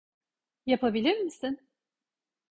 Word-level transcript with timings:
Yapabilir 0.65 1.17
misin? 1.19 1.67